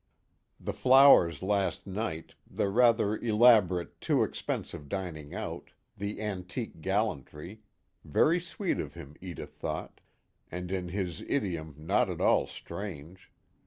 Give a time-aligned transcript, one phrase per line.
[0.59, 7.61] The flowers last night, the rather elaborate too expensive dining out, the antique gallantry
[8.03, 10.01] very sweet of him, Edith thought,
[10.49, 13.31] and in his idiom not at all strange.